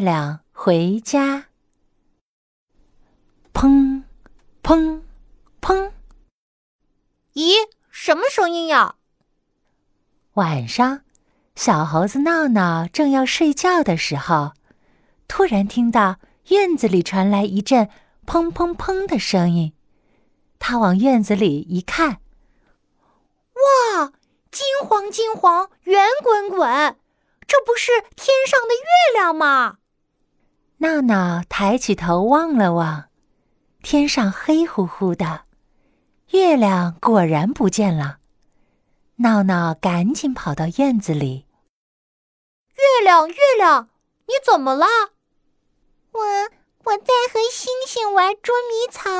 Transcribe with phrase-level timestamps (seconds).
[0.00, 1.48] 月亮回家。
[3.52, 4.02] 砰，
[4.62, 5.02] 砰，
[5.60, 5.92] 砰！
[7.34, 7.52] 咦，
[7.90, 8.94] 什么声音呀？
[10.32, 11.02] 晚上，
[11.54, 14.52] 小猴子闹闹正要睡觉的时候，
[15.28, 16.16] 突然听到
[16.48, 17.90] 院子里传来一阵
[18.24, 19.74] 砰砰砰的声音。
[20.58, 22.22] 他往院子里一看，
[23.52, 24.12] 哇，
[24.50, 26.96] 金黄金黄，圆滚滚，
[27.46, 29.76] 这不是天上的月亮吗？
[30.82, 33.10] 闹闹抬起头望了望，
[33.82, 35.42] 天上黑乎乎的，
[36.30, 38.20] 月亮果然不见了。
[39.16, 41.44] 闹闹赶紧跑到院子里。
[42.76, 43.90] 月亮，月亮，
[44.26, 44.86] 你怎么了？
[46.12, 46.20] 我
[46.84, 49.12] 我在和星星玩捉迷藏，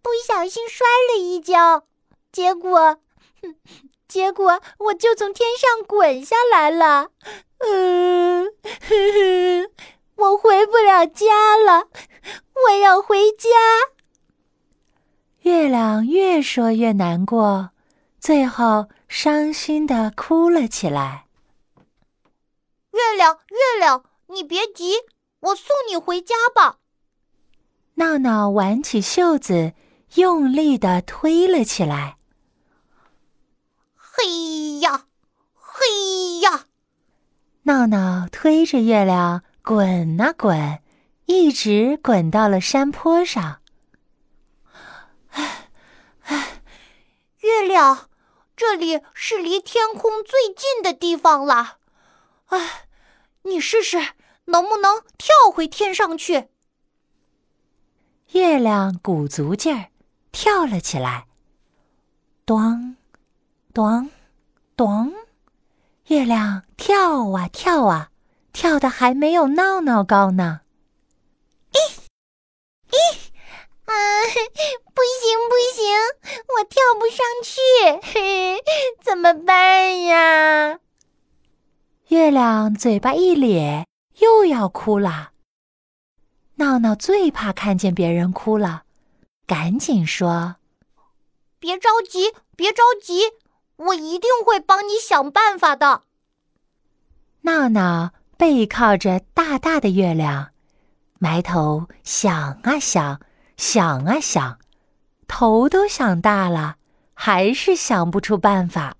[0.00, 1.88] 不小心摔了一跤，
[2.30, 3.00] 结果，
[4.06, 7.10] 结果我就从天上滚下来了。
[7.58, 8.46] 嗯，
[10.18, 11.88] 我回不了家了，
[12.66, 13.48] 我要回家。
[15.40, 17.70] 月亮越说越难过，
[18.20, 18.88] 最后。
[19.08, 21.28] 伤心的哭了起来。
[22.92, 24.96] 月亮，月亮，你别急，
[25.40, 26.76] 我送你回家吧。
[27.94, 29.72] 闹闹挽起袖子，
[30.16, 32.18] 用力的推了起来。
[33.94, 35.06] 嘿呀，
[35.54, 36.66] 嘿呀！
[37.62, 40.82] 闹闹推着月亮滚啊滚，
[41.26, 43.60] 一直滚到了山坡上。
[45.28, 45.68] 唉，
[46.22, 46.62] 唉，
[47.40, 48.08] 月亮。
[48.56, 51.76] 这里是离天空最近的地方了，
[52.46, 52.86] 哎，
[53.42, 53.98] 你试试
[54.46, 56.48] 能不能跳回天上去？
[58.32, 59.90] 月亮鼓足劲儿
[60.32, 61.26] 跳了起来，
[62.46, 62.96] 咚，
[63.74, 64.10] 咚，
[64.74, 65.12] 咚，
[66.06, 68.10] 月亮跳啊跳啊，
[68.58, 70.62] 跳的还没有闹闹高呢。
[71.70, 71.78] 咦，
[72.90, 73.28] 咦。
[73.84, 73.94] 啊，
[74.92, 75.94] 不行不行，
[76.56, 77.60] 我跳不上去，
[78.02, 78.60] 嘿，
[79.00, 80.80] 怎么办呀？
[82.08, 83.86] 月亮嘴巴一咧，
[84.18, 85.30] 又要哭了。
[86.56, 88.82] 闹闹最怕看见别人哭了，
[89.46, 90.56] 赶紧说
[91.60, 93.34] ：“别着急，别着急，
[93.76, 96.02] 我一定会帮你想办法的。”
[97.42, 100.52] 闹闹背靠着大大的月亮，
[101.18, 103.20] 埋头想啊想。
[103.56, 104.60] 想啊想，
[105.26, 106.76] 头都想大了，
[107.12, 108.94] 还是想不出办法。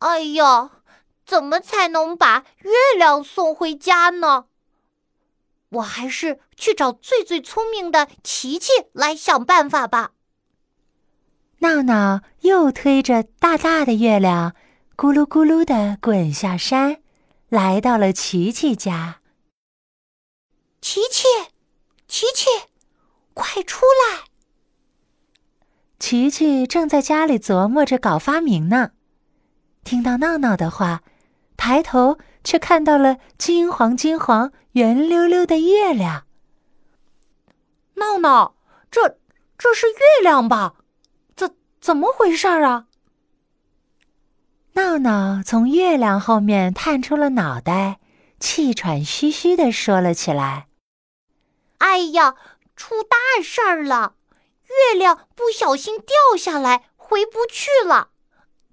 [0.00, 0.70] 哎呀，
[1.24, 4.48] 怎么才能把月亮送回家呢？
[5.70, 10.10] 我还是去找最最聪明的琪琪来想办法吧。
[11.60, 14.54] 闹闹又推着大大的月亮，
[14.94, 16.98] 咕噜咕噜的滚下山，
[17.56, 19.22] 来到了琪琪家。
[20.82, 21.24] 琪琪，
[22.06, 22.44] 琪琪。
[23.32, 24.24] 快出来！
[25.98, 28.90] 琪琪正在家里琢磨着搞发明呢，
[29.84, 31.02] 听到闹闹的话，
[31.56, 36.26] 抬头却看到了金黄金黄、圆溜溜的月亮。
[37.94, 38.56] 闹闹，
[38.90, 39.18] 这
[39.56, 40.74] 这是月亮吧？
[41.34, 42.88] 怎怎么回事啊？
[44.76, 47.98] 闹闹从月亮后面探出了脑袋，
[48.38, 50.66] 气喘吁吁地说了起来
[51.78, 52.34] ：“哎呀！”
[52.76, 54.16] 出大事儿了！
[54.66, 58.10] 月亮不小心掉下来，回不去了。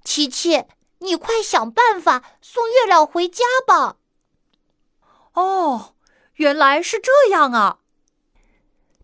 [0.03, 0.65] 琪琪，
[0.99, 3.95] 你快想办法送月亮回家吧。
[5.35, 5.95] 哦，
[6.33, 7.77] 原来是这样啊！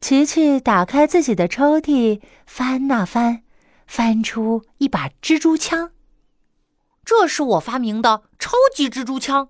[0.02, 3.44] 琪琪打开自己的抽屉，翻呐翻，
[3.88, 5.94] 翻出一把蜘蛛枪。
[7.10, 9.50] 这是我发明的超级蜘蛛枪，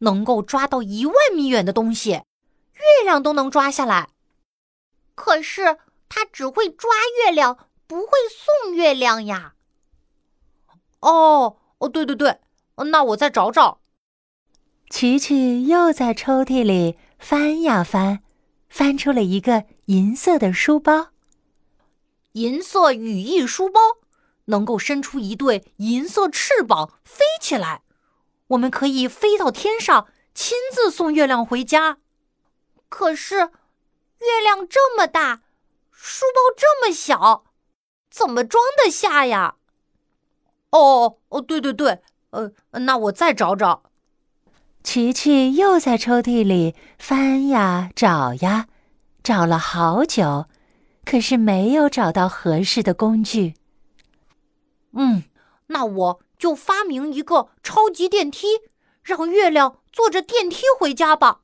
[0.00, 4.10] 能够抓到一万米远的东西，月亮都能抓下来。
[5.14, 5.78] 可是
[6.10, 6.90] 他只会抓
[7.24, 9.54] 月亮，不会送月亮呀。
[11.00, 12.40] 哦哦，对对对，
[12.76, 13.80] 那我再找找。
[14.90, 18.20] 琪琪又在抽屉里翻呀翻，
[18.68, 21.08] 翻出了一个银色的书包。
[22.32, 23.80] 银色羽翼书包
[24.48, 27.82] 能够伸出一对银色翅膀飞起来，
[28.48, 31.96] 我们可以飞到天上，亲自送月亮回家。
[32.88, 33.50] 可是。
[34.20, 35.42] 月亮这么大，
[35.92, 37.44] 书包这么小，
[38.10, 39.54] 怎么装得下呀？
[40.70, 43.84] 哦哦，对对对，呃，那我再找找。
[44.82, 48.66] 琪琪又在抽屉里翻呀找呀，
[49.22, 50.46] 找了好久，
[51.04, 53.54] 可是没有找到合适的工具。
[54.92, 55.24] 嗯，
[55.66, 58.46] 那我就发明一个超级电梯，
[59.02, 61.40] 让月亮坐着电梯回家吧。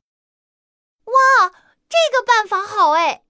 [1.05, 1.51] 哇，
[1.87, 3.23] 这个办法好哎！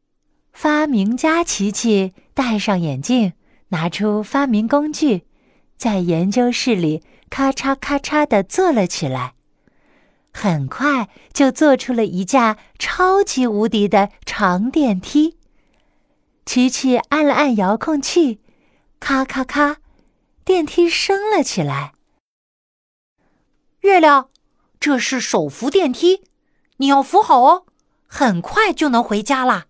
[0.53, 3.33] 发明家琪琪戴上眼镜，
[3.69, 5.27] 拿出发明工具，
[5.75, 9.33] 在研究室里咔嚓咔嚓的做了起来。
[10.31, 15.37] 很快就做出了一架超级无敌的长电梯。
[16.45, 18.39] 琪琪按了按遥控器，
[18.99, 19.77] 咔咔咔，
[20.45, 21.93] 电梯升了起来。
[23.79, 24.29] 月亮，
[24.79, 26.23] 这是手扶电梯，
[26.77, 27.65] 你要扶好哦，
[28.05, 29.65] 很快就能回家啦。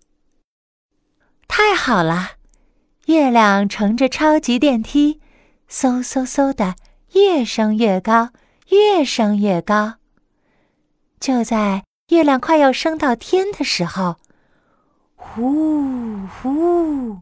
[1.48, 2.31] 太好了，
[3.06, 5.22] 月亮乘着超级电梯，
[5.69, 6.75] 嗖嗖嗖的
[7.13, 8.31] 越升越高，
[8.68, 9.95] 越升越高。
[11.22, 14.18] 就在月亮快要升到天的时候，
[15.16, 17.19] 呼呼，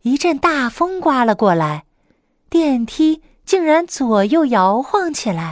[0.00, 1.84] 一阵大风刮了过来，
[2.54, 5.42] 电梯竟然左右摇晃起来。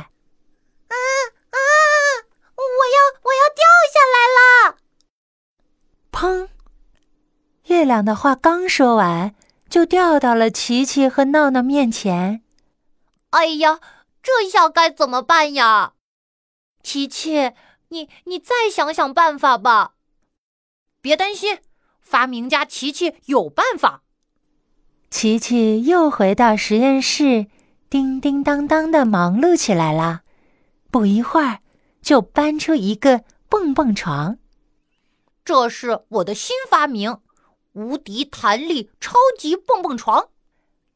[0.86, 0.94] 啊
[1.50, 1.58] 啊！
[2.54, 4.78] 我要我要掉下来了！
[6.12, 6.48] 砰！
[7.64, 9.34] 月亮的话刚说完，
[9.68, 12.44] 就掉到了琪琪和闹闹面前。
[13.30, 13.80] 哎呀，
[14.22, 15.94] 这下该怎么办呀？
[16.84, 17.50] 琪琪，
[17.88, 19.94] 你你再想想办法吧。
[21.00, 21.58] 别担心，
[22.00, 24.01] 发明家琪琪有办法。
[25.12, 27.46] 琪琪又回到实验室，
[27.90, 30.22] 叮叮当当的忙碌起来了。
[30.90, 31.58] 不一会儿，
[32.00, 34.38] 就搬出一个蹦蹦床。
[35.44, 37.18] 这是我的新发明——
[37.74, 40.30] 无敌弹力超级蹦蹦床。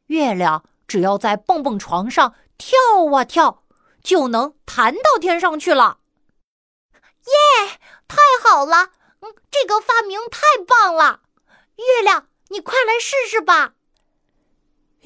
[0.07, 2.79] 月亮只要在蹦蹦床上跳
[3.15, 3.65] 啊跳。
[4.03, 5.99] 就能弹到天上去了，
[6.93, 7.81] 耶！
[8.07, 11.23] 太好了，嗯，这个发明太棒了。
[11.75, 13.75] 月亮，你快来试试吧。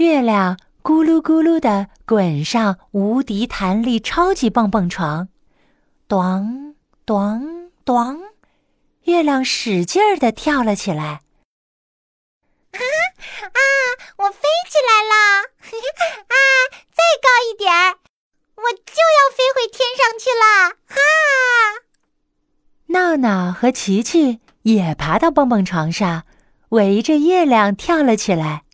[0.01, 5.29] 月亮咕噜咕噜的滚上无敌弹力超级蹦蹦床，
[6.09, 6.75] 咚
[7.05, 8.19] 咚咚，
[9.03, 11.21] 月亮使劲儿的跳了起来。
[12.73, 13.61] 啊啊！
[14.17, 15.45] 我飞起来了！
[16.33, 16.35] 啊，
[16.91, 17.99] 再高一点儿。
[18.57, 20.77] 我就要飞回天上去了！
[20.89, 20.97] 哈！
[22.87, 26.25] 闹闹和琪琪也爬到蹦蹦床上，
[26.71, 28.65] 围着月亮跳了起来。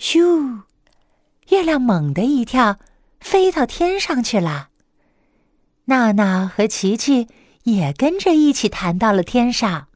[0.00, 0.62] 咻！
[1.50, 2.78] 月亮猛地一跳，
[3.20, 4.70] 飞到天上去了。
[5.84, 7.28] 闹闹和琪琪
[7.64, 9.88] 也跟着一起弹到了天上，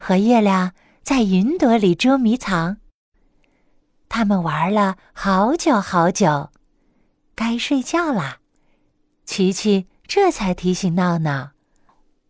[0.00, 0.72] 和月亮
[1.04, 2.78] 在云朵里捉迷藏。
[4.08, 6.50] 他们玩了好久好久。
[7.36, 8.40] 该睡觉啦，
[9.24, 11.52] 琪琪这才提醒闹闹：“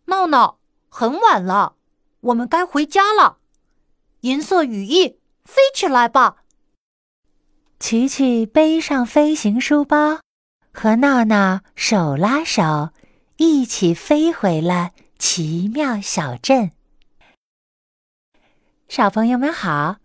[0.05, 1.77] 闹闹，很晚了，
[2.19, 3.39] 我们该回家了。
[4.19, 6.37] 银色羽翼，飞起来吧！”
[7.81, 10.19] 琪琪背上飞行书包，
[10.71, 12.91] 和闹闹手拉手，
[13.37, 16.69] 一起飞回了奇妙小镇。
[18.87, 19.95] 小朋友们好，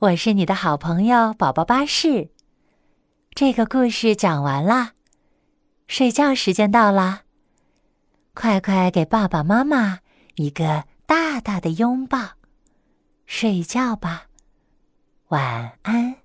[0.00, 2.28] 我是你的好朋友宝宝巴士。
[3.30, 4.92] 这个故事讲完啦，
[5.88, 7.22] 睡觉时间到啦，
[8.34, 10.00] 快快给爸爸妈妈
[10.34, 12.32] 一个大大的拥抱，
[13.24, 14.26] 睡觉吧，
[15.28, 16.16] 晚安。